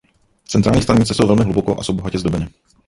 Centrální 0.47 0.81
stanice 0.81 1.13
jsou 1.13 1.27
velmi 1.27 1.43
hluboko 1.43 1.79
a 1.79 1.83
jsou 1.83 1.93
bohatě 1.93 2.19
zdobeny. 2.19 2.47